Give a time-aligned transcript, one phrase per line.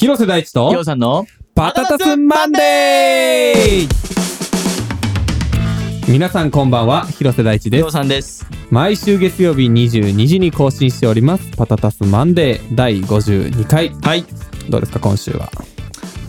[0.00, 3.88] 広瀬大地とようさんのパタタスマンデー。
[6.10, 7.90] 皆さんこんばんは広瀬大地です。
[7.90, 8.46] さんです。
[8.70, 13.90] 毎週月曜日22時に更新しておりますパタタスマンデー第52回。
[14.00, 14.24] はい。
[14.70, 15.50] どうですか今週は？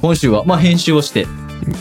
[0.02, 1.26] 今週は、まあ、編集をして、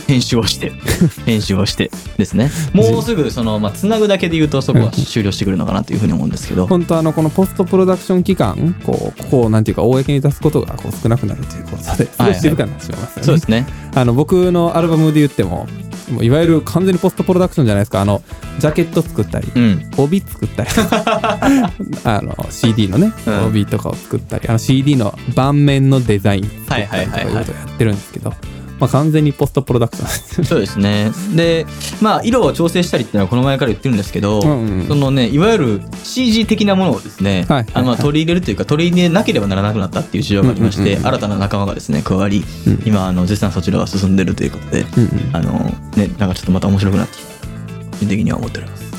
[0.06, 0.72] 編集をして、
[1.26, 2.50] 編集をしてですね。
[2.72, 6.66] もうすぐ、その、まあ、つなぐだけで言うと、そこは終了してくるのかなというふうに思うんですけど。
[6.66, 13.66] 本当あのこのポストプロダクション期間こうこうなんていうか公に出すことがこう少なくなるということですごい静かになってしまいますよね、そうですね。
[13.94, 15.66] あの僕のアルバムで言っても
[16.10, 18.22] もういわゆる完全にポストプロダクションじゃないですかあの
[18.58, 19.90] ジャケット作ったりうん。
[19.96, 20.70] 帯作ったり
[22.04, 28.34] あの CD のね、うん帯とかを作ったりあの CD の盤面のデザイン作ったりとかはいはいはいはいいうことをやってるんですけど、
[28.80, 31.12] まあ、完全にポストプロダクションそうですね。
[31.36, 31.66] で、
[32.00, 45.52] まあ、色を調整したりっていうのはこの前から言ってるんですけど、うんうんそのね、いわゆる CG 的なものをですね、はいはいはいあのまあ取り入れるというか、取り入れなければならなくなったっていう事情がありまして、うんうんうんうん新たな仲間がですね、加わり、うん今、あの、絶賛そちらが進んでるということで、うんうんあの、
[45.96, 47.30] ね、なんかちょっとまた面白くなってきた。
[47.90, 48.90] 個人的には思っております。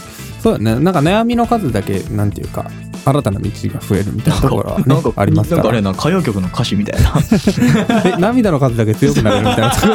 [0.41, 2.69] そうだねなんか悩みの数だけなんていうか
[3.03, 5.63] 新たな道が増えるみたいなところは、ね、なんかありますから。
[5.63, 7.13] なんかあれやな、歌謡曲の歌詞みたいな。
[8.05, 9.93] え涙の数だけ強くなれるみたいなところ。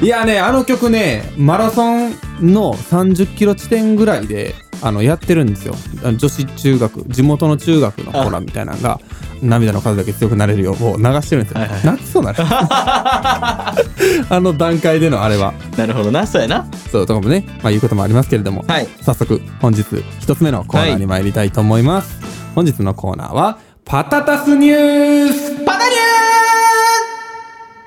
[0.02, 5.74] いやねあの曲ねマラソンの30キロ地点ぐらいであのやってるんですよ。
[6.16, 8.98] 女子中学地元の中学の子らみたいなのが
[9.42, 10.84] 涙の数だけ強くなれるよう流
[11.22, 11.86] してるんですよ、はいはい。
[11.86, 12.38] 泣きそうなる。
[12.44, 13.74] あ
[14.30, 15.54] の段階でのあれは。
[15.76, 16.66] なるほどな、そうやな。
[16.90, 18.88] そうとかもねまあいうこともありますけれども、はい。
[19.02, 19.84] 早速本日
[20.18, 22.20] 一つ目のコーナーに参りたいと思います、
[22.54, 25.64] 本日のコーナーはパタタスニュース。
[25.64, 26.00] パタニュー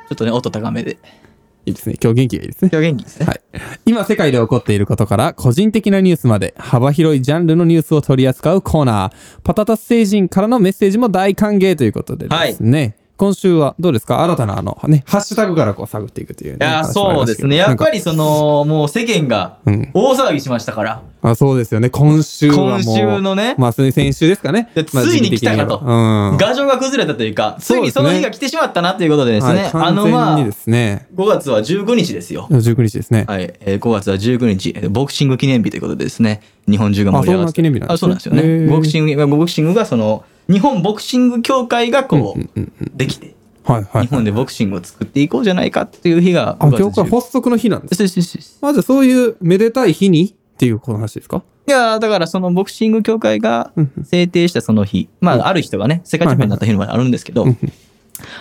[0.10, 0.98] ちょっとね、音高めで。
[1.66, 3.26] いいですね今日元気がいいですね今日元気ですね。
[3.26, 3.42] はい。
[3.86, 9.42] 今世界で起こっていることから個人的なニュースまで幅広いジャンルのニュースを取り扱うコーナー。
[9.44, 12.98] パタタス星人からのメッセージも大歓迎ということでですね。
[13.24, 14.22] 今週はどうですか？
[14.22, 16.66] 新たなあのね、ハッシュタグからこう探っていくという、ね。
[16.66, 17.56] いやそうですね。
[17.56, 17.90] やっぱ。
[17.90, 21.02] りその、もう世間がうん大騒ぎしましたから。
[21.22, 21.90] あそうですよね。
[21.90, 22.70] 今週はもう。
[22.72, 24.70] 今週のねまあ、先週ですかね。
[24.76, 26.38] ついに来たかとうん。
[26.38, 29.54] 牙城が崩れたというか、ついにその日が来てしまったなということでですね。
[29.54, 31.08] はい、あ完の、まあ、全にですね。
[31.16, 32.48] 5月は19日ですよ。
[32.52, 33.24] 19日ですね。
[33.26, 37.46] はい、えー5月は19日、えーボクシング記念日ということでですね、日本中が盛り上がって。
[37.46, 38.68] あそんな記念日なんですねあそうなんですよね。
[38.68, 42.60] ボクシング、ボクシングがその、日本ボクシング協会がこう、
[42.96, 44.08] できて、はいはい。
[44.08, 48.60] 日本でボクシングを作っていこうじゃないかっていう日があ、5月今日から19発足の日なんです。
[48.62, 51.44] まずそういうめでたい日にっていうこの話ですか？
[51.66, 53.72] いやーだからそのボクシング協会が
[54.04, 57.58] 制定したその日、まあある人がね、世界チャンピオンになった日もあるんですけどうん、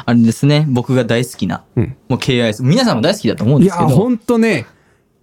[0.04, 1.96] あれですね、僕が大好きな、うん。
[2.08, 4.66] もう KIS、皆さんも大好きだと思うんいや、ですけど、ほんとね、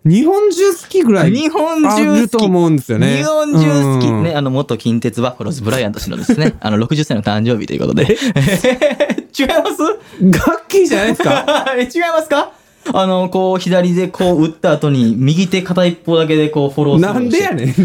[0.05, 1.31] 日本中好きぐらい。
[1.31, 2.21] 日本あ中好き。
[2.21, 3.17] ると思うんですよね。
[3.17, 4.07] 日本中好き。
[4.07, 8.03] うんね、あの、元近鉄バッファローズブライアント氏のですね、 あの、60歳の誕生日ということで。
[9.37, 9.83] 違います？
[10.21, 11.65] ガッキーじゃないですか？
[11.77, 12.51] え違いますか？
[12.93, 17.13] あの、こう、左でこう打った後に、右手片一方だけでこうフォローする。
[17.13, 17.75] なんでやねん。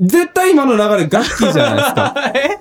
[0.00, 2.14] 絶対今の流れガッキーじゃないですか。
[2.34, 2.58] え、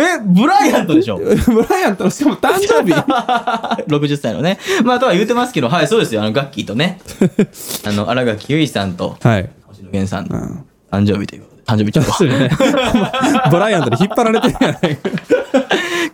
[0.00, 1.16] え、ブライアントでしょ？
[1.18, 2.92] ブライアントのしかも誕生日
[3.88, 4.58] ?60 歳のね。
[4.84, 6.20] まあ、とは言うてますけど、はい、そうですよ。
[6.22, 7.00] あの、ガッキーとね、
[7.86, 9.48] あの、荒垣結衣さんと、はい。
[9.66, 11.62] 星野源さんのん誕生日ということで。
[11.64, 12.04] 誕生日ちょっ
[13.44, 13.50] と。
[13.50, 15.10] ブライアントに引っ張られてるやないか。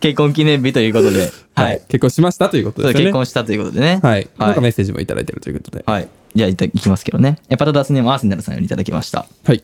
[0.00, 1.80] 結婚記念日ということで、ははいい。。
[1.88, 3.04] 結婚しましたということですよね。
[3.06, 4.00] 結婚したということでね。
[4.02, 4.28] はい。
[4.38, 4.72] なんかメはい。
[4.72, 5.84] ッセージもいただいてるということで。
[5.86, 6.08] はい。
[6.34, 7.38] じゃあ、いたいきますけどね。
[7.48, 9.26] えパタダスネームアーセナルさんよりいただきました。
[9.44, 9.62] はい。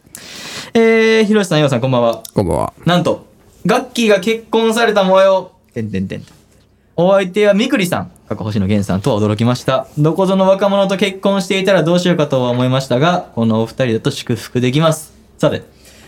[0.75, 2.23] えー、ひろしさん、ようさん、こんばんは。
[2.35, 2.73] こんばんは。
[2.85, 3.27] なんと、
[3.65, 5.53] ガッキーが結婚された模様。
[5.75, 6.25] てんてんてん。
[6.97, 9.87] お相手はみくりさん、過去星野源さんとは驚きました。
[9.99, 15.13] どこぞの若者と結婚していたらどうしようかとは思いましたが、このお二人だと祝福できます。
[15.39, 15.63] さて、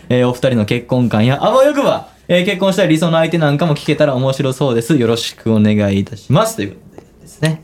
[0.09, 4.95] えーお二人の結婚観やあわよくば、えー結婚したい理想の相手なんかも聞けたら面白そうです。
[4.95, 6.57] よろしくお願いいたします。
[6.57, 7.63] ということでですね。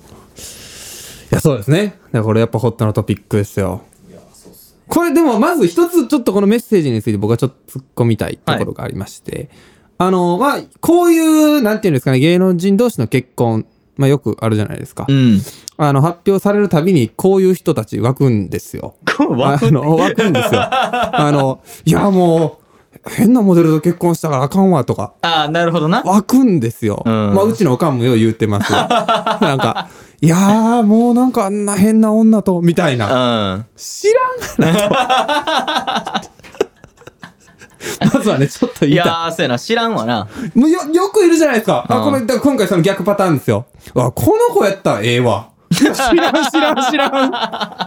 [1.32, 2.00] いや、そうですね。
[2.12, 3.84] これやっぱホットなトピックですよ。
[4.88, 9.52] これでもまず一つちょっとこのメッセージについて僕はちょっと突っ込みたいところがありまして、
[10.00, 15.06] あの、まあ、こういう、なんていうんですかね、芸能人同士の結婚、まあよくあるじゃないですか。
[15.08, 15.42] うん。
[15.78, 18.96] あの、発表されるたびにこういう人たち湧くんですよ。
[19.16, 20.62] こう、わあの、湧くんですよ。
[20.64, 22.65] あの、いやもう、
[23.10, 25.14] 変なモデルと結婚したからあかんわとか。
[25.22, 26.02] ああ、なるほどな。
[26.04, 27.04] 湧くんですよ。
[27.06, 28.80] うんまあ、うちのおかんもよう言ってますよ。
[28.88, 29.90] なんか、
[30.22, 33.54] いやー、もうなんかあんな変な女と、みたいな。
[33.54, 33.66] うん。
[33.76, 34.08] 知
[34.60, 36.30] らんがなと。
[38.14, 39.04] まずはね、ちょっと言いたい。
[39.04, 39.60] いやー、そうやな。
[39.60, 40.28] 知らんわな。
[40.56, 41.86] もうよ、よくいるじゃないですか。
[41.88, 43.66] あ、うんこれ、だ今回その逆パターンですよ。
[43.96, 45.50] あ、この子やったらええわ。
[45.72, 47.85] 知らん、知らん、知らん。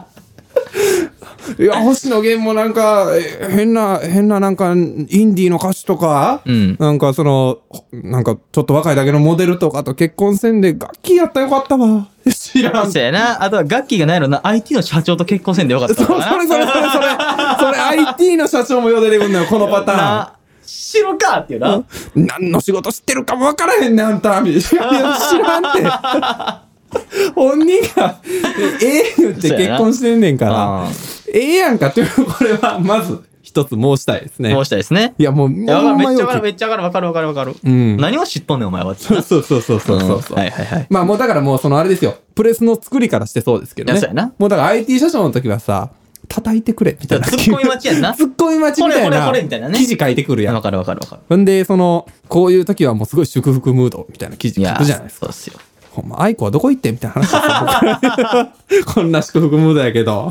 [1.59, 7.59] いや、星野源もなんか、え変な、変ななんか、インディーの歌手とか、うんなんかその、
[7.93, 12.07] なんかちょっと若いだけのモデルとかと結婚せんで、楽器やったらよかったわ。
[12.31, 12.93] 知らん。
[12.93, 13.43] そうやな。
[13.43, 14.41] あとは楽器がないのな。
[14.47, 16.39] IT の社長と結婚せんでよかったそそのかな。
[16.39, 17.07] れそれそれそれ、
[17.59, 19.99] それ IT の社長もよう出てくんのよ、このパターン。
[19.99, 20.35] な
[20.65, 21.41] 知るか？
[21.41, 21.83] っていうな。
[22.15, 24.43] 何の仕事知ってるかも分からへんねん、あんた。
[24.45, 26.68] 知らんって。
[27.35, 28.21] 本人が、
[28.83, 30.87] ええ言って結婚してんねんから、
[31.33, 34.51] ええやんかっていう、これは、まず、一つ申したいですね。
[34.51, 35.15] 申したいですね。
[35.19, 35.81] いや、もう、いや。
[35.95, 36.43] めっちゃわかる。
[36.43, 36.83] めっちゃわかる。
[36.83, 37.07] わかる。
[37.07, 37.29] わかる。
[37.29, 37.57] わかる。
[37.65, 38.95] うん何を知っとんねん、お前は。
[38.95, 40.37] そうそうそうそうそうそう。
[40.37, 40.87] はいはいはい。
[40.91, 42.17] まあもうだからもうそのあれですよ。
[42.35, 44.01] プレスの作りからしてそうですけどね。
[44.01, 45.91] そうやなもうだから IT 社長の時はさ、
[46.29, 47.27] 叩いてくれ、みたいな。
[47.27, 49.27] ツッコミ待ちやんなツッコミ待ちみたいこれこれな。
[49.29, 50.61] これみたいなね記事書いてくるやんわ。
[50.61, 51.23] かるわかるわかる。
[51.27, 55.27] ほんで、その、こういう時はもうすごい祝福ムードみたいな記事書くじゃないですか。
[55.27, 55.59] そうっすよ。
[56.03, 58.53] ほんま、愛子はどこ行ってみたいな話
[58.95, 60.29] こんな祝福ムードやけど。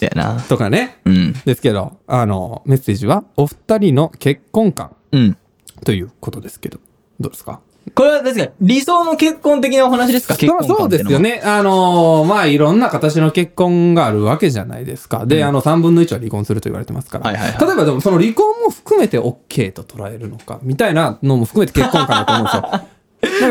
[0.00, 0.40] やな。
[0.48, 0.98] とかね。
[1.04, 1.32] うん。
[1.44, 5.36] ですけど、あの、メッセージは、お二人の結婚観うん。
[5.84, 6.78] ということですけど、
[7.20, 7.60] どうですか？
[7.94, 10.34] これはですか理想の結婚的なお話ですか？
[10.36, 11.18] 結婚観そうですよ。
[11.18, 11.42] ね。
[11.44, 15.26] あのーまあ、いろんな形の結婚があるわけじゃないですか。
[15.26, 17.26] で、あの、3分の1は離婚すると言われてますから。
[17.26, 22.88] はいはいはい例えば、でも、その離婚も含めて OK と捉えるのか、みたいなのも含めて結婚観だと思うんですよ。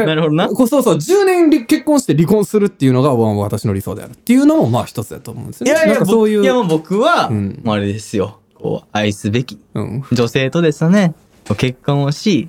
[0.05, 5.71] なるほどなこうそうそう、10年り結婚して離婚するっていうのが、わ私の理想であるっていうのも、まあ、一つだと思うんですよね。
[5.71, 6.37] いやいや、そういう。
[6.37, 8.39] 僕いやもう僕は、うあれですよ。
[8.55, 10.03] こう、愛すべきうん。
[10.11, 11.15] 女性とですね、
[11.57, 12.47] 結婚をし、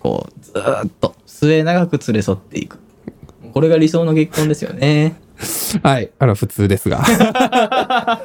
[0.00, 2.78] こう、ずーっと末永く連れ添っていく。
[3.52, 5.16] これが理想の結婚ですよね。
[5.82, 6.10] はい。
[6.18, 7.02] あの、普通ですが。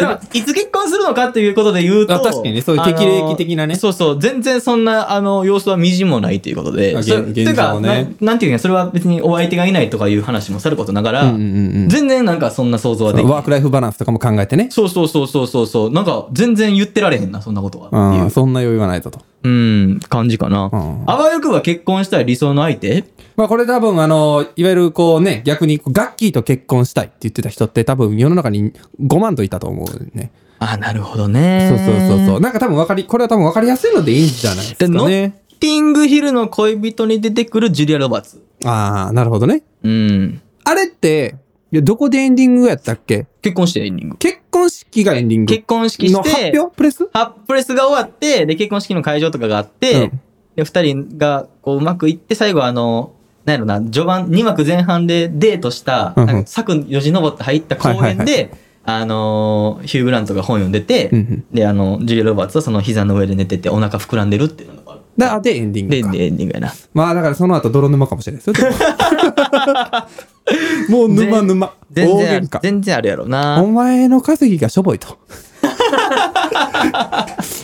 [0.00, 14.68] ただ、いつ結婚するのかということで言うと、あ確かにねそういう適齢期的なねそうそう、全然そんな、あの、様子はみじんもないということで、あそれ現ていうかななんていうか、それは別にお相手がいないとかいう話もさることながら、うんうんうん全然なんかそんな想像はできないワークライフバランスとかも考えてね。
[14.70, 15.92] そうそうそうそうそう。
[15.92, 18.30] なんか全然言ってられへんな、そんなことは。
[18.30, 19.20] そんな余裕はないぞと。
[19.42, 20.70] うん、感じかな。
[20.72, 23.04] うんあわよくば結婚したい理想の相手？
[23.36, 30.30] まあこれ多分あの、いわゆるこうね、逆にガッキーと結婚したいって言ってた人って多分世の中に5万といたと思うね。
[30.58, 31.68] あ、なるほどね。
[31.70, 32.40] そうそうそうそう。
[32.40, 35.42] なんか多分わかり、これは多分わかりやすいのでいいんじゃないですで、ノッかね。
[35.58, 38.44] ティングヒルの恋人に出てくるジュリア・ロバーツ。
[38.64, 39.62] ああ、なるほどね。
[39.82, 40.42] うん。
[40.64, 41.36] あれって、
[41.72, 43.26] いやどこでエンディングやったっけ？
[43.42, 44.16] 結婚してエンディング。
[44.16, 46.76] 結婚式がエンディング結婚式のして、発表？
[46.76, 47.08] プレス？
[47.12, 50.20] ハプレスが終わって、で、結婚式の会場とかがあって、うん
[50.56, 53.12] で、二人がこううまくいって、最後あの、
[53.44, 58.50] なんやろな、序盤、2幕前半でデートした、うんうんなんか柵よじ登って入った公園で、はいはい
[58.82, 65.00] あのーヒュー・グラントが本読んでて、うんうんで、あの、ジュリア・ロバーツはその膝の上で寝ててお腹膨らんでるっていうのがある。
[65.16, 66.12] だで、エンディンで、グか。
[66.14, 66.72] でエンディングやな。
[66.94, 68.70] まあだからその後泥沼かもしれないですよ。
[69.50, 71.72] で ももう沼沼。
[71.92, 72.60] 全然ある大喧嘩。
[72.62, 73.66] 全然あるやろなお。
[73.68, 75.18] 前の稼ぎがしょぼいと。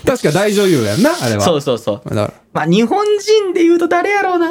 [0.06, 1.41] 確か大女優やんな、あれは。
[1.43, 2.09] そうそうそう。
[2.09, 2.33] だから。
[2.53, 4.49] まあ、日本人で言うと誰やろうな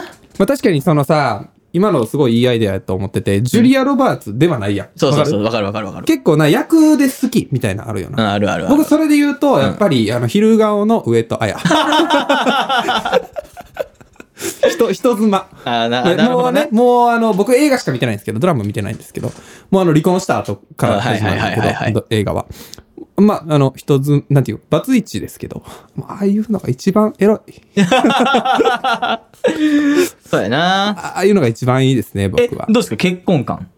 [0.00, 0.02] ま
[0.40, 4.88] あ確かにそのさ、今のすごいいいアイデアやと思ってて、ジュリア・ロバーツではないやん。
[4.96, 5.42] そうそうそう。
[5.42, 5.66] わかる？
[5.66, 6.06] わかるわかる。
[6.06, 8.32] 結構な、役で好きみたいなのあるようん、な。
[8.32, 8.76] あるあるある。
[8.76, 11.56] 僕それで言うと、やっぱり、あの、昼顔の上戸彩。
[14.70, 15.48] 人、人妻。
[15.64, 16.68] あーな、なるほどねもうね、。
[16.72, 19.32] もうあの、僕映画しか見てないんですけど、ドラマ見てないんですけど、
[19.70, 22.46] もうあの、離婚した後から始まるんだけど、映画は。
[23.18, 25.62] まあ、あの、人ず、なんていう、バツイチですけど、
[25.94, 27.52] まあああいうのが一番エロい。
[30.28, 30.88] そうやな。
[31.14, 32.82] ああいうのが一番いいですね、え、僕はどう。
[32.82, 32.96] ですか？
[32.96, 33.68] 結婚観。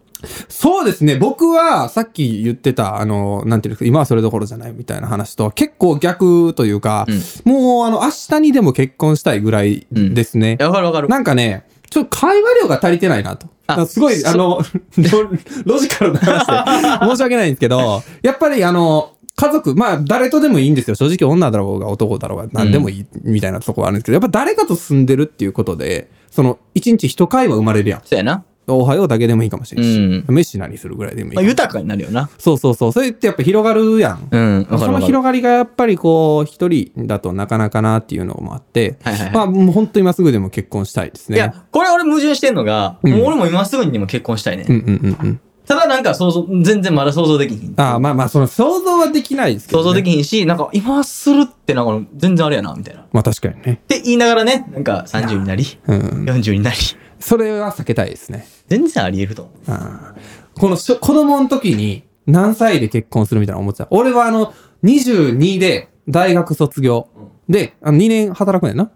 [0.49, 7.07] そうですね、僕はさっき言ってた、あの、なんていうんですか、今はそれどころじゃないみたいな話と、結構逆というか、
[7.45, 10.57] もうあの、明日にでも結婚したいぐらいですね。
[10.59, 11.07] いやわかるわかる。
[11.07, 13.47] なんかね、ちょっと会話量が足りてないなと。
[13.85, 14.61] すごい、そあの、
[14.97, 15.29] ロ
[15.65, 20.95] ロジカルな話で、 申し訳ないんですけど、やっぱりあの、家族、まあ誰とでもいいんですよ。
[20.95, 28.01] 正直女だろうが男だろうが何でもいいみたいなとこはあるんですけど、やっぱ誰かと住んでるっていうことで、その、一日一会話生まれるやん。
[28.03, 28.43] そうやな。
[28.73, 32.29] おはようだけでもいいかもしれんし、うん飯何するぐらいでもいいかまあ、も豊かになるよな。
[32.37, 32.91] そうそうそう。
[32.91, 34.27] それってやっぱ広がるやん。
[34.29, 34.57] うん。
[34.59, 35.05] わかそのるわかる。
[35.07, 41.37] 広がりがやっぱりこう、一人だとなかなかなっていうのもあって、はいはいはいまあもう本当今すぐでも結婚したいですね。
[41.37, 44.65] いや、これ俺矛盾してんのが、んもう俺も今すぐにでも結婚したいね。
[44.67, 45.39] うんうんうんうん。
[45.69, 47.75] ただなんか想像、全然まだ想像できひん。
[47.77, 49.89] ああ、まあまあ、その想像はできないですけど、想ね。
[49.91, 53.01] 像できひんし、なんか今するってなんか全然あれやな、みたいな。
[53.01, 53.79] っまあ確かにね。
[53.87, 55.99] て言いながらね、なんか30になり、うん。
[56.25, 56.77] 40になり、
[57.19, 58.47] それは避けたいですね。
[58.67, 59.55] 全然あり得ると思う。
[59.67, 63.87] あーこのしょ子供の時に何歳で結婚するみたいな思ってた。
[63.91, 67.07] 俺はあの、22で大学卒業。
[67.47, 68.91] で、あの2年働くねんな。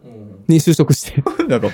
[0.48, 1.24] に就職して。
[1.48, 1.70] なんか、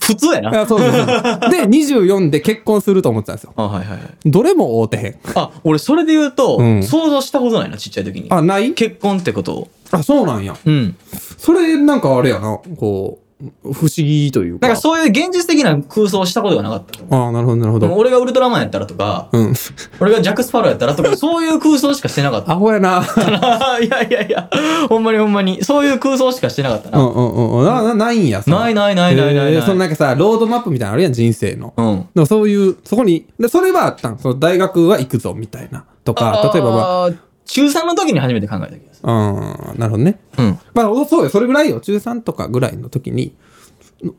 [0.00, 0.62] 普通やな。
[0.62, 1.04] あそうそうそう。
[1.50, 3.52] で、24で結婚すると思ってたんですよ。
[3.56, 4.30] あ、はいはいはい。
[4.30, 5.18] どれも会うてへん。
[5.34, 8.26] あ、俺それで言うと、うん想像したことないな、ちっちゃい時に。
[8.30, 8.72] あ、ない？
[8.72, 9.68] 結婚ってことを。
[9.90, 10.56] あ、そうなんや。
[10.64, 10.96] うん。
[11.38, 13.25] それ、なんかあれやな、こう、
[13.62, 14.66] 不思議というか。
[14.66, 17.16] なんかそういう現実的な空想をしたことがなかった。
[17.16, 17.94] ああ、なるほど、なるほど。
[17.94, 19.54] 俺がウルトラマンやったらとか、うん。
[20.00, 22.52] 俺がジャック・スパローやったらとか、 そういう空想しかしてなかった。
[22.52, 23.04] アホやな。
[23.82, 24.48] いやいやいや、
[24.88, 26.98] ほんまにほんまに、そういう空想しかしてなかったな。
[26.98, 27.66] うんうんうんうん。
[27.66, 28.42] な、なないんや。
[28.46, 31.74] ないないないないないないえーそのなんかさ、ロードマップみたいなのあるやん、人生の。
[31.76, 32.08] うん。
[32.14, 34.18] でもそういう、そこに、でそれはあったん。
[34.18, 35.84] その大学は行くぞ、みたいな。
[36.04, 37.16] とか、例えばまあー
[37.46, 38.95] 中3の時に初めて考えた気がする。
[38.95, 40.18] あ、うん、なるほどね。
[40.36, 40.58] うん。
[40.74, 41.80] まあ、おそうよ、それぐらいよ。
[41.80, 43.36] 中3とかぐらいの時に、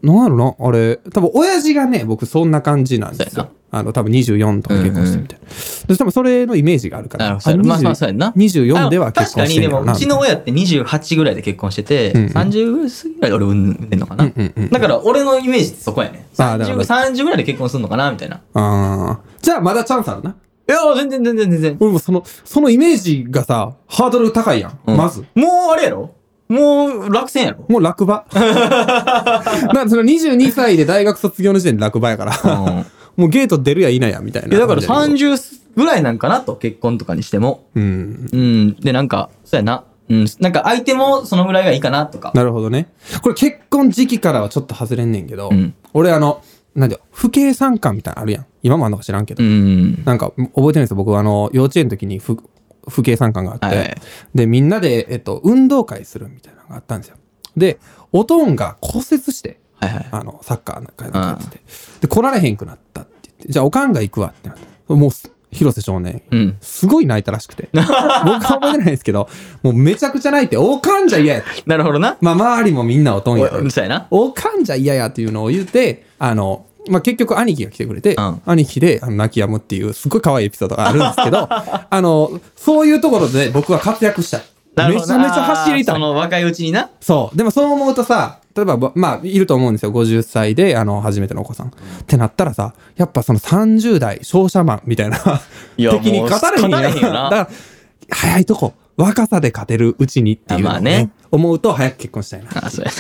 [0.02, 3.50] ななんやろな、あれ、多分親父がね、僕そんな感じなんですよ。
[3.70, 5.46] あの、多分24とか結婚してみたいな。
[5.88, 7.26] で、多分それのイメージがあるから。
[7.26, 7.58] なるほど。
[7.68, 8.32] まあまあ、そうやんな。
[8.38, 14.24] 24では結婚してあの確かに、でも、うちの親って28ぐらいで結婚してて、うんうん30過ぎぐらいで俺産んでんのかな？
[14.24, 16.26] うんうんうんだから、俺のイメージってそこやね。
[16.36, 18.10] 30, あーだから30ぐらいで結婚するのかな？
[18.10, 18.42] みたいな。
[18.54, 20.36] あーじゃあまだチャンスあるな。
[20.70, 21.78] いや、全然全然全然。
[21.80, 24.80] 俺もその、そのイメージがさ、ハードル高いやん。
[24.88, 25.26] うんまず。
[25.36, 26.14] もうあれやろ？
[26.50, 27.66] もう落選やろ？
[27.70, 28.26] もう落馬。
[28.34, 32.86] だからその22歳で大学卒業の時点で落馬やから、うん
[33.18, 34.50] もうゲート出るや否やみたいな。
[34.50, 35.38] いや、だから30
[35.76, 37.66] ぐらいなんかなと、結婚とかにしても。
[37.74, 38.30] うん。
[38.32, 38.76] うん。
[38.76, 39.86] で、なんか、そうやな。
[40.08, 40.26] うん。
[40.40, 42.32] なんか相手もそのぐらいがいいかなとか。
[42.36, 42.90] なるほどね。
[43.24, 46.42] これ結婚時期からはちょっと外れんねんけど、うん俺あの、
[46.78, 48.46] なんだよ、父兄参観みたいなのあるやん。
[48.62, 49.44] 今もあんのか知らんけど。
[49.44, 50.04] うん。
[50.06, 50.96] なんか、覚えてるんですよ。
[50.96, 52.38] 僕はあの、幼稚園の時に父
[52.90, 53.96] 父兄参観があって、はいはい
[54.36, 57.18] で、みんなで、えっと、運動会するみたいなのがあったんですよ。
[57.56, 57.80] で、
[58.12, 60.08] おとんが骨折して、はいはい。
[60.12, 61.62] あの、サッカーなんかやってて、
[62.02, 66.58] で、来られへんくなったって言って、じゃあおかんが行くわってなって、もうす、広瀬少年、うん。
[66.62, 67.70] すごい泣いたらしくて。
[67.74, 69.30] 僕は覚えてないんですけど、
[69.64, 71.48] もうめちゃくちゃ泣いて、おかんじゃ嫌やと。
[71.66, 72.18] なるほどな。
[72.22, 73.58] まあ、周りもみんなおとんやと。
[73.58, 74.08] おそうやな。
[74.12, 84.42] おかんじゃ嫌やっていうのを言って、あの、まあ、結局兄貴が来てくれて、うん兄貴であの泣き止むっていうすっごい可愛いエピソードがあるんですけど、 あの、そういうところで僕は活躍した
[84.90, 85.96] めちゃめちゃ走りたい。
[85.96, 86.90] その若いうちにな。
[87.02, 87.38] そう。
[87.38, 89.92] でもそう思うとさ、例えば、ばまあ、いると思うんですよ。
[89.92, 91.68] 50歳で、あの、初めてのお子さん。
[91.68, 91.72] っ
[92.06, 95.18] てなったらさ、やっぱその30代、商社マンみたいな、
[95.78, 96.94] いや敵に勝たれへんやん。
[96.94, 97.50] だから、
[98.10, 102.50] 早いとこ、若さで勝てるうちにっていうねあまあね思うと早く結婚したいな。
[102.66, 102.92] あ、そうや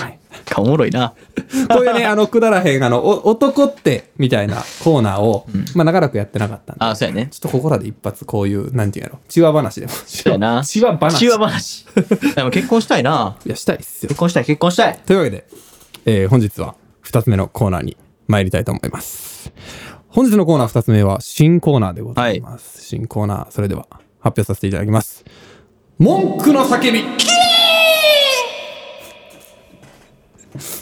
[0.58, 1.14] おもろいな。
[1.70, 7.28] こういうね、あの、くだらへん、あの、お男って、みたいなコーナーを、まあ、長らくやってなかったんで、あ、そうやね。
[7.32, 9.92] ちょっとここらで一発、こういう、なんていうんやろ、チワ話でも。
[9.92, 10.64] そうやな。
[10.66, 11.20] チワ話。
[11.20, 11.86] チワ話。
[12.36, 13.38] でも結婚したいな。
[13.46, 14.20] いや、したいっすよ結。
[14.20, 15.00] 婚したい、結婚したい。
[15.06, 15.46] というわけで、
[16.06, 19.52] えー本日は二つ目のコーナーに参りたいと思います。
[20.10, 22.84] 本日のコーナー二つ目は新コーナーでございます。
[22.84, 23.88] 新コーナー、それでは
[24.20, 25.24] 発表させていただきます。
[26.00, 27.04] 文句の叫び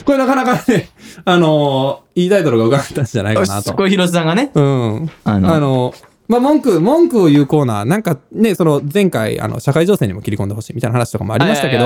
[0.05, 0.89] これなかなかね、
[1.25, 3.73] あのーいいタイトルが浮かんだんじゃないかなと。
[3.73, 4.51] これ広瀬さんがね。
[4.53, 5.09] うん。
[5.25, 5.93] ああのの、
[6.27, 11.83] まあ、文句、文句を言うコーナー、なんかね、その前回、あの、社会情勢にも切り込んでほしいみたいな話とかもありましたけど、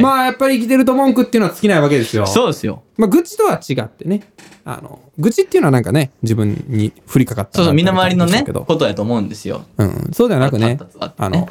[0.00, 2.26] まあ、やっぱり生きてると文句っていうのは尽きないわけですよ。
[2.26, 2.82] そうですよ。
[2.96, 4.22] まあ、愚痴とは違ってね、
[4.64, 9.64] あの、愚痴っていうのはなんかね、自分に降りかかったそうそう、みんな周りのね、ことやと思うんですよ。
[9.76, 10.78] うん、そうではなくね
[11.18, 11.48] あの、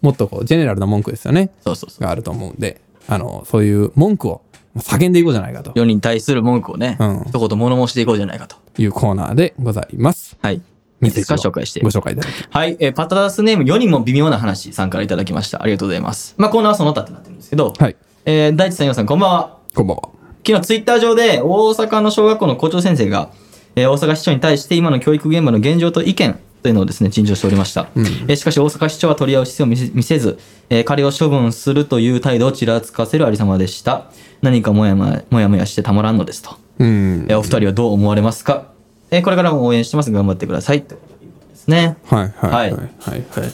[0.00, 2.02] もっとこう、ジェネラルな文句ですよね、そうそうそう。
[2.02, 4.42] があると思うんで、あの、そういう文句を
[4.76, 8.56] 叫んでいこうじゃないかと世に対する文句をね、うん一言物申していこうじゃないかと。
[8.78, 10.36] いうコーナーでございます。
[10.42, 10.56] はい。
[11.02, 11.90] いいですか紹介してご。
[11.90, 12.32] 紹介いただき。
[12.50, 15.62] はい、えーパタダスネーム4人も微妙な話さんからいただきました。
[15.62, 16.34] ありがとうございます。
[16.38, 17.96] まあ、コーナーはその他ってなってるんですけど、はい。
[18.24, 19.58] えー大地さん、ようさん、こんばんは。
[19.74, 20.08] こんばんは。
[20.46, 23.30] 昨日ツイッター上で大阪の小学校の校長先生が、
[23.76, 27.88] えー大阪市長に対して今の教育現場の現状と意見というのをですね、陳情しておりました。
[27.94, 30.38] えーしかし大阪市長は取り合う姿勢を見せ見せず、
[30.70, 34.10] えー彼を処分するという態度をちらつかせるありさまでした。
[34.42, 36.56] 何かもやもやもやもやしてたまらんのですと。
[36.78, 37.26] うん。
[37.28, 38.72] えーお二人はどう思われますか、
[39.10, 40.10] えーこれからも応援してます。
[40.10, 40.82] 頑張ってください。
[40.82, 41.06] というこ
[41.42, 41.96] とですね。
[42.04, 43.50] はいはいはいははいいはい。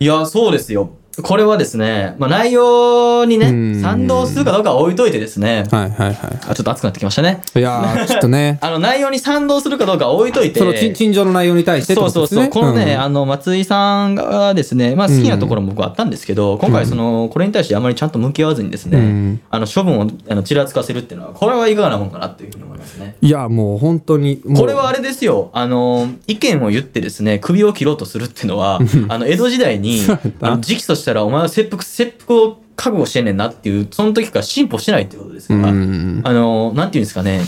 [0.00, 0.90] いや、そうですよ。
[1.22, 7.42] これはですね、まあ、内容にね、うん賛同するかどうかは置いといてですね、はいはいはあ、ちょっと熱くなってきましたね。
[7.54, 7.58] い。
[7.58, 12.48] いやー、 ちょっとね、あの、内容に賛同するかどうかは置いといて、その陳陳情の内容に対してってそうそうそう。
[12.48, 12.76] ことですね。
[12.76, 23.16] このね、うんあの、松井さんがですね、まあ好きなところも僕はあったんですけど、今回その、これに対してあまりちゃんと向き合わずにですね、うんあの、処分をあのちらつかせるっていうのは、これはいかがなもんかなっていうふうに思いますね。
[23.20, 24.40] いや、もう本当に。
[24.56, 30.02] これはあれですよ、あの、意見を言ってですね、首を切ろうとするっていうのは、あの、江戸時代に
[30.40, 37.42] あの直訴したらお前は切腹、切腹を覚悟してんねんなっていう、その時から進歩してないってことですから、うんあの、なんていうんですかね、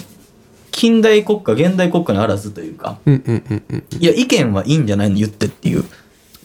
[0.73, 2.99] 近代国家、現代国家にあらずというか。
[3.07, 5.85] いや、意見はいいんじゃないの言ってっていう。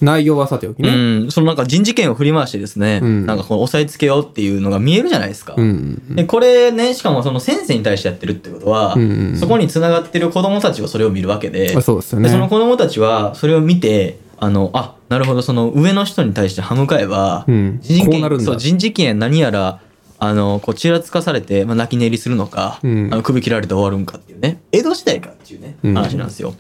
[0.02, 0.90] 内容はさておきね。
[0.90, 0.92] う
[1.28, 5.56] ん、そのなんか人事権を振り回してですね、うんなんかこう押さえつけようっていうのが見えるじゃないですか。
[5.58, 6.16] うん。
[6.16, 8.98] で、これね、しかもその先生に対してやってるってことは、
[9.40, 12.50] そこに繋がってる子供たちはそれを見るわけで、あそうですよでそのね。
[12.50, 19.82] 子供たちはそれを見て、あの、あ、なるほど、その上の人に対して歯向かえば、うん人事権、そう、人事権何やら、
[20.18, 26.54] あの、こう、ちらつかされて、まあ、泣き寝入りするのか、うんあの首切られて終わるんかっていうね、江戸時代かっていうね、うん話なんですよ。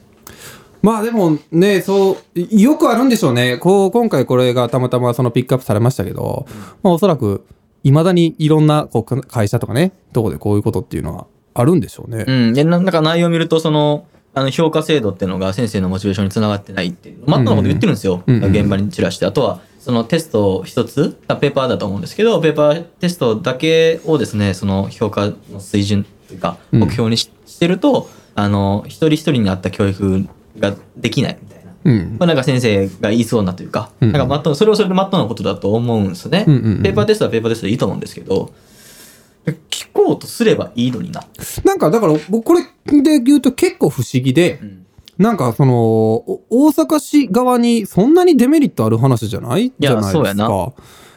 [0.81, 3.57] まあでもね、そう、いよくあるんでしょうね。
[3.57, 6.45] こう、今回これがたまたまそのピックアップされましたけど、
[6.83, 7.45] まあおそらく、
[7.83, 12.25] 未だにいろんなこうか会社とかね、とこでこういうことっていうのはあるんでしょうね。
[12.27, 12.53] うん。
[12.53, 14.05] で、ななんか内容を見ると、その、
[14.35, 18.21] あの、評価制度っていうのが先生のモチベーションにつながってないっていう、マットなこと言ってるんですよ。
[18.27, 19.25] うんうん現場に散らして。
[19.25, 30.27] あとは、そのテスト一つ、あペーパーだと思うんですけど、ペーパーテストだけをですね、その評価の水準というか、うん目標にし,、てると、あの、一人一人に合った教育
[30.59, 31.71] ができないみたいな。
[31.85, 32.17] うん。
[32.19, 36.43] まあ、なんか先生が言いそうなというか、うんなんかマットそれはそれでマットなことだと思うんですね。
[36.45, 38.51] うんうんうんペーパーテストはペーパーテストでいいと思うんですけど、
[39.51, 41.23] 聞こうとすればいいのにな。
[41.63, 44.81] なんかだから、僕これで言うと結構不思議で、うん
[45.17, 49.71] なんかその、お大阪市側にそんなにデメリットある話じゃない？
[49.79, 50.73] じゃないですそうやなか。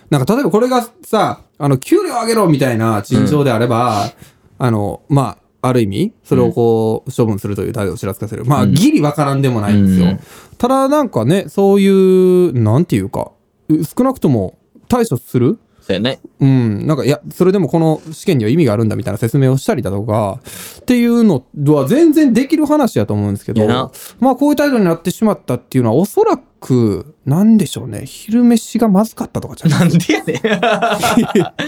[0.09, 4.13] なんか例えばこれがさ、あの、給料上げろみたいな陳情であれば、
[4.57, 8.45] あの、まあ、ある意味、それをこう、処分するという態度をちらつかせる。
[8.45, 10.07] まあ、うんギリわからんでもないんですよ。
[10.07, 10.21] うん
[10.59, 13.33] ただなんかね、そういう、なんていうか、
[13.69, 15.59] う少なくとも対処する
[15.89, 16.21] そうやね。
[16.39, 20.39] うん、なんか、いや、それでもこの試験には意味があるんだみたいな説明をしたりだとか、
[20.81, 21.43] っていうの
[21.75, 23.67] は全然できる話やと思うんですけど
[24.21, 30.43] まあこういう態度になってしまったっていうのはおそらく、なんでしょうね、昼飯がまずかったとかじゃなんでやねん。
[30.43, 31.63] だか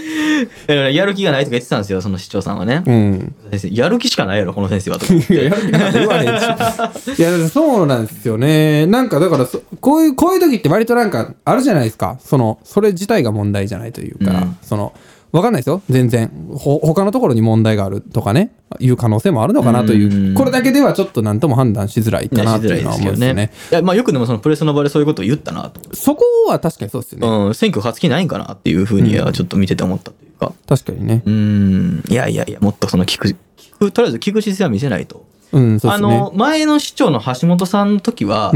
[0.69, 2.83] らやる気がないとか言ってたんですよ、その市長さんはね。
[2.87, 3.35] うん。
[3.51, 5.15] 先生、やる気しかないやろ、この先生はとか。
[5.15, 7.19] いや、やる気なんて言わへんし。
[7.19, 8.87] いや、そうなんですよね。
[8.87, 12.19] なんか、だからそ、こういう、こういう時って割となんか、あるじゃないですか。
[12.21, 14.93] その、それ自体が問題じゃないというか、うんその、
[15.33, 15.83] わかんないですよ。
[15.89, 16.31] 全然。
[16.57, 23.53] ほ、他のところに問題があるとかね、いう可能性もあるのかなという、うんこれだけではちょっと何とも判断しづらいかなっていうのは思うんですよね。
[23.71, 25.95] いや、まあよくでもそのプレスの場でそういうことを言ったなと。
[25.95, 27.47] そこは確かにそうですよね。
[27.47, 30.53] うん、選挙勝つ気ないんかなっていうふうにはちょっと見てて思ったというか。
[30.69, 31.23] 確かにね。
[31.25, 33.37] うーん、いやいやいや、もっとその聞く、聞
[33.79, 35.27] く、とりあえず聞く姿勢は見せないと。
[35.53, 36.07] うん、そうですね。
[36.07, 38.53] あの、前の市長の橋本さんの時は。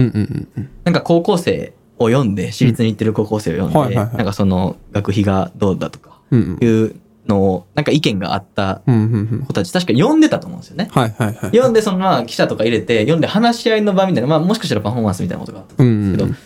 [0.84, 6.13] なんか高校生を読んで、私立に行ってる高校生を読んで、なんかその学費がどうだとか。
[6.32, 9.44] いうのを、なんか意見があったうんうんうん。
[9.46, 10.88] 子たち、確か読んでたと思うんですよね。
[10.90, 11.36] はいはいはい。
[11.36, 16.36] 読んで、そのまあ記者とか入れて、読んで話し合いの場みたいな、まあもしかしたらパフォーマンスみたいなことがあったうんんですけど、うん。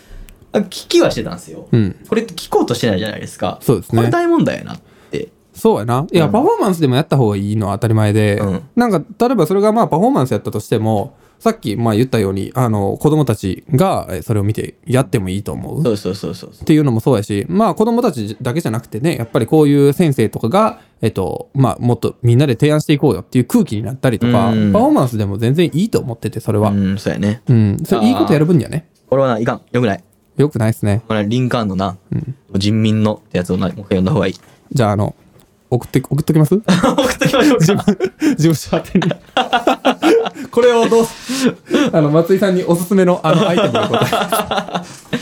[0.51, 1.67] あ聞きはしてたんですよ。
[1.71, 1.95] うん。
[2.07, 3.59] これって聞こうとしてないじゃないですか。
[3.61, 4.79] そうですねこれ大問題やなっ
[5.11, 5.29] て。
[5.53, 6.07] そうやな。
[6.11, 15.83] いや、うんパフォーマンスでもやった方がいいのは当たり前で、うんなんか、例えばそれがまあパフォーマンスやったとしても、さっきまあ言ったように、あの、子供たちがえそれを見てやってもいいと思う。
[15.83, 16.49] そうそうそうそう。
[16.51, 26.71] っていうのもそうやし、まあ子供たちだけじゃなくてね、やっぱりこういう先生とかが、えっと、まあもっとみんなで提案していこうよっていう空気になったりとか、うんパフォーマンスでも全然いいと思ってて、それは。
[26.71, 27.41] うん、そうやね。
[27.47, 27.77] うん。
[27.85, 29.61] それいいことやる分にはね、これはな、いかん。
[29.71, 30.03] よくない。
[30.37, 31.03] よくないですね。
[31.07, 31.97] これはリンカーンのな、
[32.55, 34.35] 人民のってやつをな、もう一回読んだ方がいい。
[34.71, 35.15] じゃあ、あの、
[35.71, 36.55] 送って、送っときます？
[36.57, 37.85] 送っときましょうか。
[38.35, 39.11] 事務所宛てに。
[40.51, 41.05] これをどう
[41.91, 45.19] あの、松井さんにおすすめのあのアイテムで答え。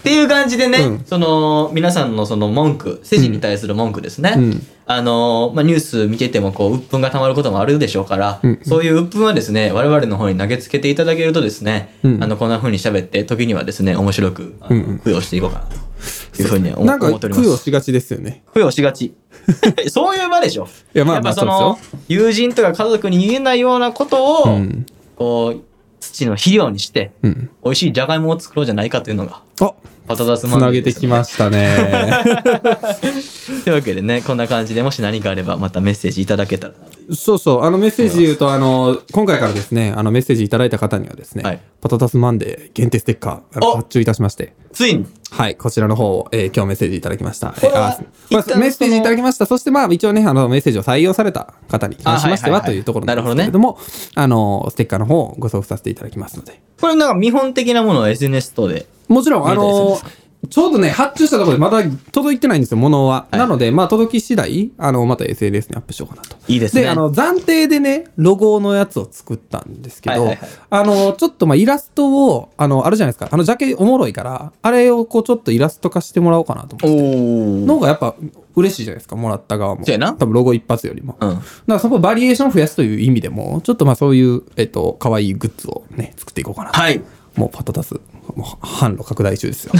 [0.00, 4.34] っていう感じでね、うんその、皆さんのその文句、世人に対する文句ですね。
[4.36, 17.44] うんあの、まあ、ニュース見てても、こう、鬱憤が溜まることもあるでしょうから、うんそういう鬱憤はですね、我々の方に投げつけていただけるとですね、うんあの、こんな風に喋って、時にはですね、面白く、あのうんうん供養していこうかな、というふうに思なんか、思っております。
[17.44, 18.42] 供養しがちですよね。
[18.52, 19.14] 供養しがち。
[19.88, 20.68] そういう場でしょ。
[20.94, 24.86] いやまあやっぱそまの、友人とか家族に言えないようなことを、うん。
[25.16, 25.62] こう、
[26.00, 27.50] 土の肥料にして、うん。
[27.64, 29.72] 美味しいじゃがいもを作ろうじゃないかというのが、あ
[30.06, 31.76] パタダスつなげてきましたね。
[33.64, 36.99] というわけでね、こんな感じでもし何かあればまたメッセージいただけたらなと。
[37.12, 41.60] そうそう、あのメッセージ言うと、あの、今回からですね、あのメッセージいただいた方にはですね、はい。
[41.80, 43.76] パタタスマンデー限定ステッカー、あのお！
[43.76, 47.54] 発注いたしまして、ついに、はい、こちらの方を、えー今日メッセージいただきました。
[47.58, 47.98] えーあ
[48.30, 49.46] まあメッセージいただきました。
[49.46, 53.78] そしてまあ一応ね、あのメッセージを採用された方に関しましてはあはいはいはいというところなんですけれども、
[54.14, 56.60] あの、ステッカーの方をご送付させていただきますので。
[56.80, 58.86] これなんか見本的なものを SNS 等で？
[59.08, 59.98] もちろん、あの
[60.48, 63.26] ちょうどね、発注したところでまだ届いてないんですよ、物は。
[63.30, 66.36] はいなので、まあ、届き次第、あの、また SNS にアップしようかなと。
[66.48, 73.28] いいですねで、あの、暫定でね、ロゴのやつを作ったんですけど、はいはいはいあの、ちょっとまあ、イラストを、あの、あるじゃないですか。
[73.30, 77.64] あの、ジャケおもろいから、あれをこう、ちょっとイラスト化してもらおうかなと思って。
[77.64, 78.14] おの方がやっぱ
[78.56, 79.84] 嬉しいじゃないですか、もらった側も。
[79.84, 81.16] そうやな多分ロゴ一発よりも。
[81.20, 81.28] うん。
[81.30, 86.78] だからそこバリエーション増やすという意味でも、ちょっとまあそういう、えっと、可愛いグッズをね、作っていこうかなと。
[86.78, 87.00] はい。
[87.36, 88.00] もうパタタス。
[88.36, 89.72] もう販路拡大中ですよ。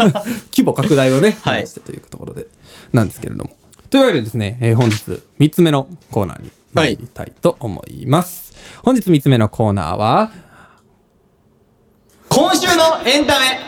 [0.52, 2.46] 規模拡大をね、はいしてというところで、
[2.92, 3.50] なんですけれども。
[3.90, 8.52] というわけでですね、えー本日3つ目のコーナーに参りたいと思います。
[8.82, 10.30] 本日3つ目のコーナーは、
[12.28, 13.60] 今週のエンタメ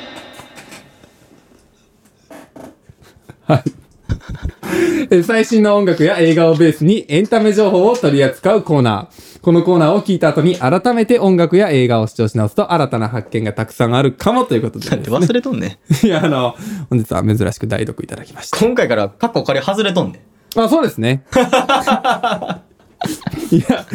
[3.49, 3.73] えー
[5.25, 9.41] 最新の音楽や映画をベースにエンタメ情報を取り扱うコーナー。
[9.41, 16.07] このコーナーを聞いた後に改めて音楽や映画を視聴し直すと新たな発見がたくさんあるかもということで、なんで忘れとんねん。
[16.07, 16.55] いや、あの、
[16.91, 18.59] 本日は珍しく代読いただきました。
[18.59, 20.21] 今回からカッコ仮外れとんね
[20.57, 20.61] ん。
[20.61, 21.25] あ、そうですね。
[23.51, 23.87] いや、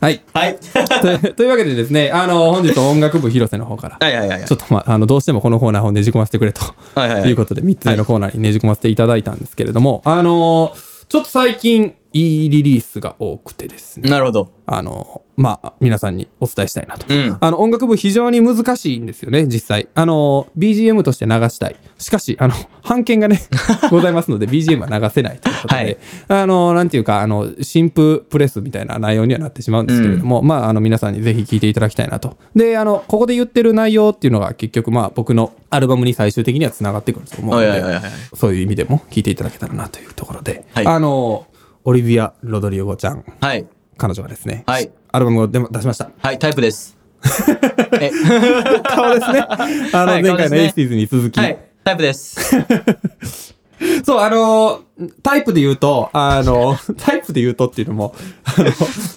[0.00, 0.22] はい。
[0.32, 0.56] はい。
[1.20, 6.62] とというわけでですね、あの、本日音楽部広瀬の方から、はいはいはいはいちょっとまあ、あの、どうしてもこのコーナーをねじ込ませてくれと、
[6.94, 10.72] はいはいはいいうことで、3つ目のコーナーにねじ込ませていただいたんですけれども、あの、
[11.08, 14.50] ちょっと最近、いいリリースが多くてですね、なるほど。
[14.66, 17.06] あの、まあ、皆さんにお伝えしたいなと。
[17.08, 19.88] うんあの、音楽部非常に難しいんですよね、実際。
[19.94, 21.76] あの、BGM として流したい。
[21.96, 22.54] しかし、あの、
[22.86, 23.40] 版権がね、
[23.90, 25.96] ございますので、BGM は流せないということで、はい
[26.28, 32.36] あの、なんていうか、あの、新譜プレスみたいな内容にはなってしまうんですけれども、まあ、あの、皆さんにぜひ聞いていただきたいなと。
[32.54, 41.46] で、あの、ここで言ってる内容っていうのが結局、まあ、僕のアルバムに最終的には繋がってくると思うので、はいはいはいはいそういう意味でも聞いていただけたらなというところで、はいあの、
[41.84, 43.66] オリビア・ロドリゴちゃん、はい。
[43.96, 46.10] 彼女がですね、はいアルバムを出しました。
[46.20, 46.96] はい、タイプです。
[48.00, 48.10] え、
[48.84, 49.40] 顔ですね。
[49.92, 51.38] あの、はい前回の ATEEZ に続き。
[51.38, 52.38] はい、タイプです。
[54.04, 58.66] そう、あのータイプで言うと、あの、タイプで言うとっていうのも、あの、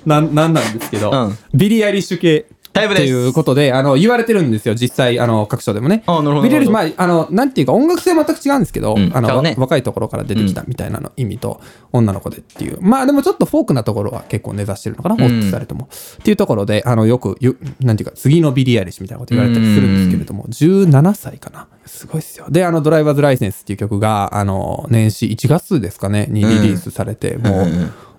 [0.05, 2.47] なん、なんなんですけど、うんビリー・アイリッシュ系。
[2.73, 6.03] タイプですっていうことで、あの、言われてるんですよ、実際、あの、各所でもね。
[6.07, 12.81] あなるほどビリー・アイリッシュ、まあ、あの、なんていうか、音楽性は全く違うんですけど、うんあの、顔ね若いところから出てきたみたいなの意味と、女の子でっていう。
[12.81, 15.87] まあ、でもちょっとフォークなところは結構根ざしてるのかな、んホッツされても。
[15.91, 21.67] っていうところで、あの、よく、ゆなんていうか、次のビリー・アイリッシュみたいなこと言われたりするんですけれども、17歳かな。
[21.85, 22.47] すごいっすよ。
[22.49, 27.67] で、あの、ドライバーズ・ライセンスっていう曲が、あの、年始1月ですかね、にリリースされて、もう、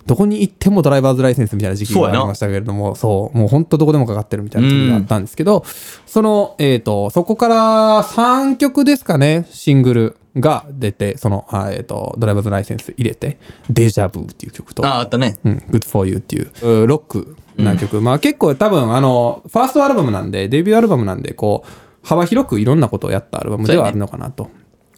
[0.06, 3.38] どこに行ってもドライバーズライセンスみたいな時期がありましたけれども、そう。
[3.38, 5.64] もう本当どこでもかかってるみたいな時があったんですけど、
[6.06, 13.38] その、えっ、と、そこから3曲ですかね、シングルが出て、その、あえっ、と、ドライバーズライセンス入れて、
[13.70, 15.38] デジャブっていう曲と、あ、あったね。
[15.44, 18.00] うん、Good for You っていう、うロックな曲。
[18.00, 21.68] まあ結構多分あの、ファーストアルバムなんで、デビューアルバムなんで、こう、
[22.06, 24.50] 幅広くいろんなことをやったアルバムではあるのかなと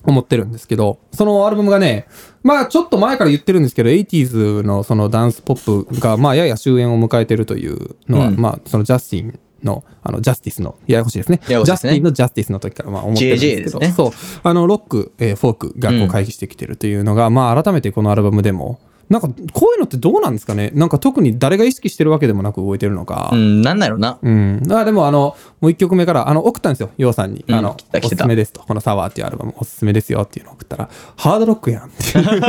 [0.07, 2.07] 思ってるんですけど、そのアルバムがね、
[2.42, 8.37] まあちょっと前から言ってるんですけど、80s のそのダンスポップが、まあやや終焉を迎えてるというのは、うん。
[8.37, 11.40] まあそのジャスティンの、あの、ジャスティスの、ややこしいですね。
[11.42, 11.64] すね。
[11.64, 13.92] ジャスティンのジャスティスの時からまあ思ってるんですけど、ね。
[13.97, 14.11] そう。
[14.42, 20.71] あの、ロック、えーフォークがこう回帰してきてるというのが、まあ改めてこのアルバムでも、なんか、こういうのってどうなんですかね？
[20.75, 23.31] なんか特に誰が意識してるわけでもなく動いてるのか。
[23.33, 24.19] うん、なんだろうな。
[24.21, 24.62] うん。
[24.71, 27.45] あでも、あの、もう一曲目から、あの、送ったんですよ、ヨウさんに。
[27.47, 28.62] うんあのおすすめですと。
[28.62, 32.40] このサワーっていうアルバム、おすすめですよっていうのを送ったら、ハードロックやんっていう。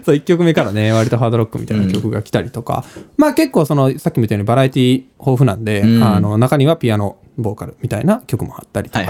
[0.04, 2.84] そう、一曲目からね、割とハードロックみたいな曲が来たりとか。
[3.16, 6.02] まあ結構、その、さっきも言ったようにバラエティ豊富なんで、うん。
[6.02, 9.04] あの、中にはピアノ、ボーカルみたいな曲もあったりとか。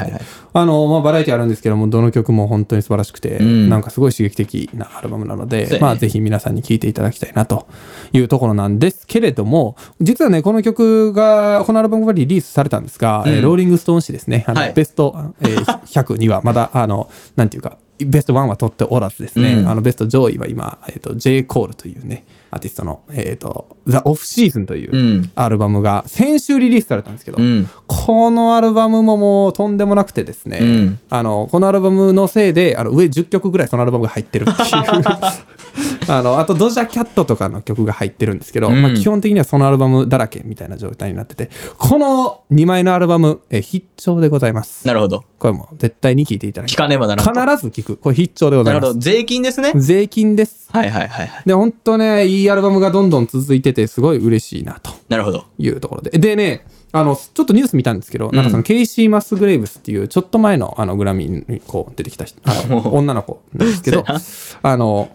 [0.52, 3.68] あの、まあ、バラエティあるんですけども、どの曲も本当に素晴らしくて、ん。
[3.68, 5.78] なんかすごい刺激的なアルバムなので、ね。
[5.78, 7.68] まあ、ぜひ皆さんに聴いていただきたいなと
[8.12, 14.72] いうところなんですけれども、実はね、この曲が、このアルバムがリリースされたんですが、えーローリングストーン誌ですね、あの、はい。
[14.72, 19.68] ベスト、えー100にはまだ、あの、なんていうか、ベスト1は取っておらずですね、うん。
[19.68, 21.44] あの、ベスト上位は今、えっ、と、J.
[21.44, 27.68] コールというね、アーティストの、えっ、と、The Off Season といううんアルバムが先週リリースされたんですけど、うん。
[28.06, 34.68] このアルバムももうとんでもなくてですね、うんあの、このアルバムのせいで、あの、上10曲ぐらいそのアルバムが入ってるっていう。
[36.08, 44.86] あの、あとドジャキャットとかの曲が入ってるんですけど、うんまあ、基本的にはそのアルバムだらけみたいな状態になってて、この2枚のアルバム、え必聴でございます。
[44.86, 45.24] なるほど。
[45.40, 46.86] これもう絶対に聴いていただき聞たい。
[46.86, 47.32] かねばならんと。
[47.32, 47.96] 必ず聴く。
[47.96, 49.00] これ必聴でござますないるほど。。
[49.00, 49.72] 税金ですね。
[49.74, 50.68] 税金です。
[50.70, 51.42] はいはいはいはい。
[51.44, 54.92] で、本当ね、いいアルバムがどんどん続いてて、すごい嬉しいなと。
[55.08, 55.44] なるほど。
[55.58, 56.16] いうところで。
[56.18, 62.40] でね、あの、ちょっとニュース見たんですけど、なんかその、ケイシー・マスグレイブスっていう、ちょっと前の、あの、グラミーにこう出てきた人、
[62.90, 64.05] 女の子なんですけど
[64.62, 65.11] あの、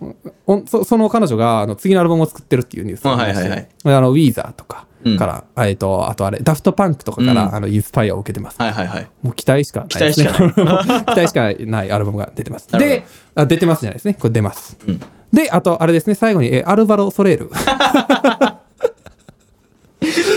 [0.47, 8.57] おそその彼女が、あの、次のアルバムを作ってるっていうニュースがありましてあの、ウィーザーとかうんから、えっと、あとあれ、ダフトパンクとかから、うんあの、インスパイアを受けてます。
[8.59, 9.07] はいはいはい。
[9.23, 10.27] もう期待しかないですね。
[10.27, 12.67] 期待しか 期待しかないアルバムが出てます。
[12.67, 13.03] で、
[13.33, 14.13] あ出てますじゃないですね。
[14.13, 14.77] これ出ます。
[14.87, 15.01] うん
[15.33, 17.49] で、あと、あれですね、最後に、えアルバロ・ソレール。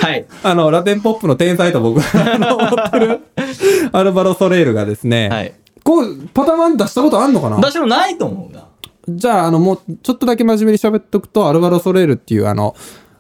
[0.05, 0.27] はい。
[0.43, 3.21] あの、ラテンポップの天才と僕 が思ってる
[3.93, 5.55] アルバロ・ソレールがですね、はい。
[5.83, 7.57] こう、パタマン出したことあんのかな？
[7.57, 8.65] 私もないと思うな。
[9.09, 12.75] じゃあ、あの、もう、ちょっとだけ真面目に喋っとくと、アルバロ・ソレールっていう、あの、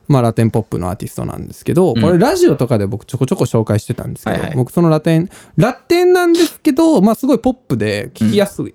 [0.08, 8.74] まあ、ラテンポップのアーティストなんですけど、うんこれラジオとかで僕ちょこちょこ紹介してたんですけど、はいはい僕そのラテン、ラテンなんですけど、まあ、すごいポップで聞きやすい。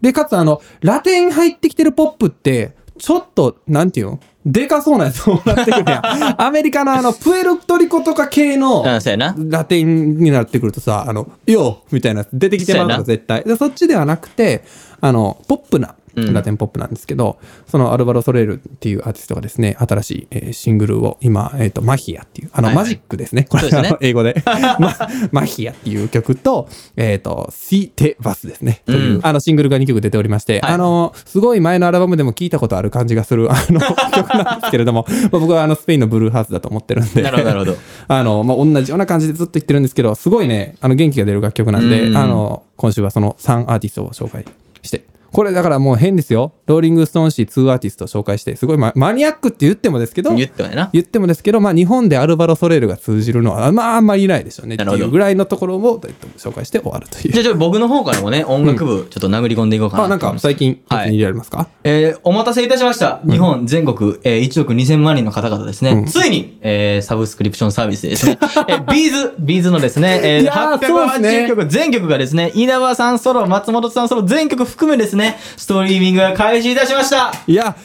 [0.00, 4.20] で、かつあの、ラテン入ってきてるポップって、ちょっと、なんていうの？
[4.50, 6.34] でかそうなやつをもらってくるやん。
[6.42, 9.34] アメリカのあの、プエルトリコとか系の、うん、そうやな。
[9.36, 13.44] ラテンになってくるとさ、あの、よみたいなやつ出てきてまうのそうやな絶対。
[13.44, 14.64] でそっちではなくて、
[15.00, 23.44] あの、ポップな、うんラテンポップなんですけど、そのアルバロ・ソレールっていうアーティストがですね、新しい、えーシングルを今、えっ、と、マヒアっていう、あの、はいはいマジックですね。
[23.48, 24.40] これ、ね英語で。
[24.78, 24.96] ま、
[25.32, 28.82] マヒアっていう曲と、えっ、と、シーテバスですね。
[28.86, 33.80] という、うんあの、シングルが2曲出ておりまして、はいあの、すごい前のアルバムでも聞いたことある感じがする、あの、
[34.14, 37.22] 曲なんですけれども、まあ、僕はあの、スペインのブルーハーツだと思ってるんで。
[37.22, 37.76] なるほど、なるほど。
[38.08, 44.44] あの、まあ、同じような感じでずっと言ってるんですけど、すごいね、あの、元気が出る楽曲なんで、うんあの、今週はその3アーティストを紹介
[44.82, 45.04] して。
[45.32, 46.52] これだからもう変ですよ。
[46.66, 50.90] ローリングストーン誌2アーティストを紹介して、すごいママニアックって言ってもですけど、言ってもやな。
[50.92, 57.42] 言ってもですけど、まあ、日本でアルバロ・ソレールが通じるのは、まあ、あんまりいないでしょうねってなるほどいうぐらいのところを、えっと紹介して終わるという。
[57.42, 63.20] じゃあ、僕の方からもね、音楽部、ちょっと殴り込んでいこうかなあ、なんか最近、はい入りありますか、えーお待たせいたしました。
[63.28, 65.92] 日本全国、えー1億2000万人の方々ですね。
[65.92, 75.17] うんついに、えーサブスクリプションサービスでですね、えB'z、B'z のですね、えーいやーそうですね880曲、全曲がですね、稲葉さんソロ、松本さんソロ、全曲含めですね、
[75.56, 77.32] ストリーミングが開始いたしました。
[77.46, 77.76] いや、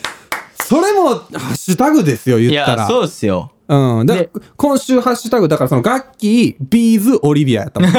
[0.63, 2.81] それも、ハッシュタグですよ、い言ったら。
[2.83, 3.51] や、そうですよ。
[3.67, 4.05] うん。
[4.05, 7.91] だで今週ハッシュタグ、だからその楽器、 B'z、オリビアやったもん。
[7.93, 7.97] 流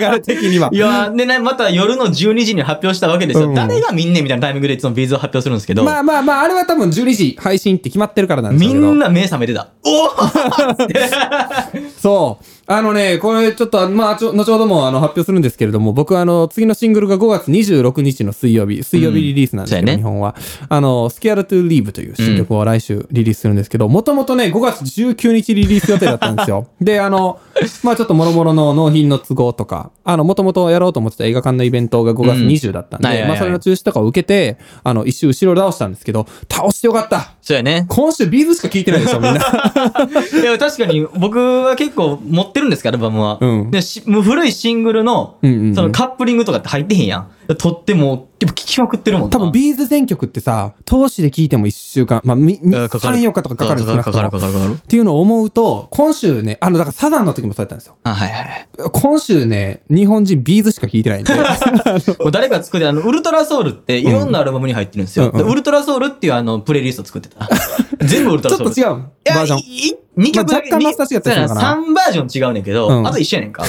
[0.00, 0.70] れ的には。
[0.72, 3.48] いやーでね、また夜の12時に発表したわけですよ。
[3.48, 8.94] うん誰が見んねんみたいなタイミングでいつも B'z を発表するんですけど、まあまあまあ、あれは多分12時配信って決まってるからなんでしょうけど。
[8.94, 9.68] んな目覚めてた。
[9.84, 12.44] おーそう。
[12.68, 20.34] あのね、これちょっと、まあ、ちょ後ほどもあの発表するんですけれども、僕はあの、次のシングルが5月26日の水曜日、水曜日リリースなんですけど、そうやね日本は。
[20.68, 26.66] あの、スケアルトゥリーブという新曲を来週リリースするんですけど、もともとね、5月19日リリース予定だったんですよ。
[26.80, 27.38] で、あの、
[27.84, 37.86] まあちょっと諸々の納品の都合とか、あの、もともとやろうと思ってた映画館のイベントが5月20だったんで、うんはいはいはいまあそれの中止とかを受けて、あの、一周後ろ倒したんですけど、倒してよかったそうやね。
[37.88, 39.38] 今週ビーズしか聞いてないでしょ、みんな。
[40.42, 43.38] いや、確かに僕は結構持ってるんですから、アルバムは。
[43.40, 47.30] うんでしもう古いシングルの、うんうんうんそのカップリングとかって入ってへんやん。
[47.54, 49.36] とっても、やっぱ聞きまくってるもんな。
[49.36, 54.02] 多分 B'z 全曲ってさ、通しで聞いても1週間、まあ、みみうんかかる3、4日とかかかるんですよ。
[54.02, 54.74] かかるかかるかかるかかる。
[54.74, 57.96] っていうのを思うと、今週ね、あの、だからサザンの時もそうやったんですよ。
[58.02, 58.68] あ、はいはいはい。
[58.92, 61.32] 今週ね、日本人 B'z しか聞いてないんで。
[62.18, 65.26] もう誰か作って、あの、ウルトラソウルっていろんなアルバムに入ってるんですよ。
[65.26, 67.48] うんうんでウルトラソウルっていうあの、プレイリスト作ってた。
[68.00, 68.74] 全部ウルトラソウル。
[68.74, 70.06] ちょっと違ういやバージョン。
[70.16, 73.64] 2曲だけ、まあ若干マったりするのかな3バージョン違うねんけど、うんあと一緒やねんか。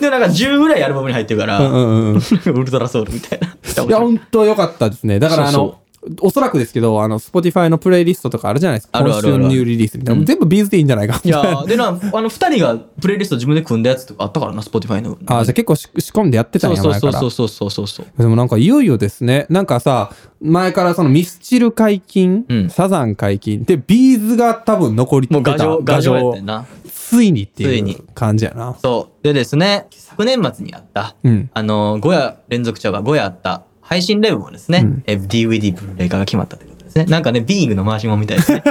[0.00, 2.16] で、なんか10ぐらいアルバムに入ってるから、うんうんうん。
[2.16, 2.20] い
[2.50, 3.48] ウルトラソウルみたいな。
[3.90, 5.18] や、ほんと良かったですね。
[5.18, 5.78] だからあの、
[6.20, 8.98] おそらくですけど、あの、Spotify のプレイリストとかあるじゃないですか。
[8.98, 10.20] あるあるある今週ニューリリースみたいな。
[10.20, 11.20] うん全部 B'z でいいんじゃないか。
[11.24, 15.18] いやーでな、あの、二人がプレイリスト自分で組んだやつとかあったからな、 Spotify の。
[15.26, 17.48] あ、じゃあ結構し仕込んでやってたんや、そうそう前からそうそう。
[17.48, 18.22] そうそうそうそう。
[18.22, 19.46] でもなんかいよいよですね。
[19.50, 26.66] なんかさ、前からそのミスチル解禁、うんサザン解禁、で、 B'z が多分残りもう画像、画像やってんな。
[27.08, 28.76] ついにっていついうに感じやな。
[28.82, 29.24] そう。
[29.24, 31.50] でですね、昨年末にあった、うん。
[31.54, 37.06] あの、5夜連続茶が5夜あった配信ライブもですね、うんえ DVD ブルーレイ化が決まったということですね。
[37.06, 38.60] なんかね、ビーイングの回しもんみたいですね。
[38.68, 38.70] こ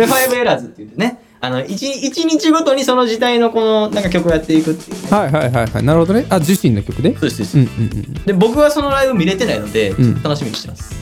[0.00, 5.14] れ、ファイブエラーズって言ってね、あの、一一日ごとにその時代のこの、なんか曲をやっていくっていう。
[5.14, 5.84] はいはいはいはい。
[5.84, 6.26] なるほどね。
[6.28, 10.96] あ、自身の曲でそうです、うんそうんで、僕はそのライブ見れてないので、ん楽しみにしてます。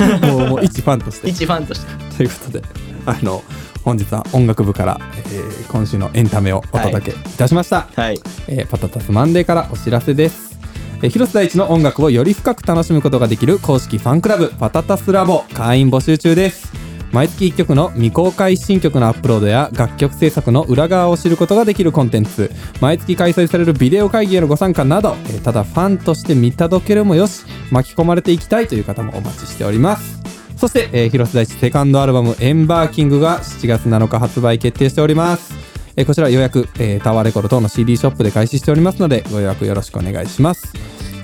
[0.00, 0.28] うん。
[0.28, 1.28] もう、もう一ファンとして。
[1.28, 2.16] 一ファンとして。
[2.16, 2.64] ということで、
[3.06, 3.44] あの、
[3.84, 7.88] 本日は音楽部から、えー今週のエンタメをお届けいたしました。
[7.94, 8.18] はい。
[8.48, 10.58] えーパタタスマンデーからお知らせです。
[11.02, 16.70] えー広瀬大地の音楽をより深く楽しむことができる公式ファンクラブパタタスラボ会員募集中です。
[17.12, 30.20] 毎月1曲の未公開新曲のアップロードや楽曲制作の裏側を知ることができるコンテンツ毎月開催されるビデオ会議へのご参加など、えーただファンとして見届けるもよし巻き込まれていきたいという方もお待ちしております
[30.60, 35.54] そして、えー広瀬大地セカンドアルバム「エンバーキング」が7月7日発売決定しております。
[35.96, 40.74] えーこちら予約、えータワーレコード等の CD ショップで開始しておりますのでご予約よろしくお願いします。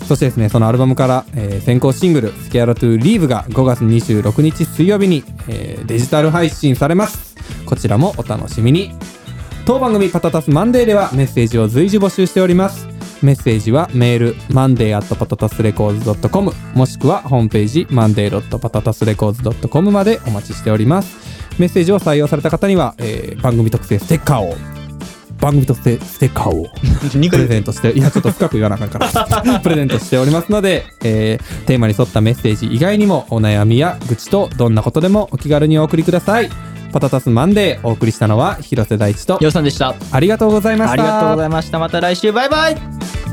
[0.08, 7.36] そしてですねそのアルバムから、えー先行シングル「スケアラトゥーリーブが5月26日水曜日に、えーデジタル配信されます。
[7.66, 8.92] こちらもお楽しみに。
[9.66, 12.95] 当番組パタタスマンデーではメッセージを随時募集しております。
[13.26, 21.16] メッセージはメール monday.patatasrecords.com もしくはホームページ monday.patatasrecords.com までお待ちしております
[21.58, 24.54] メッセージを採用された方には、えー番組特製ステッカーを
[25.40, 26.68] 番組特製ステッカーを
[27.30, 36.50] プレゼントして、いや、ちょっと深く言わなあかんから、 プレゼントしておりますので、えーテーマに沿ったメッセージ以外にも、お悩みや愚痴とどんなことでもお気軽にお送りください。
[36.96, 39.94] パタタスマンデーお送りしたのは広瀬大地と、ようさんでした。
[40.12, 40.92] ありがとうございました。
[40.92, 41.78] ありがとうございました。
[41.78, 43.25] また来週、バイバイ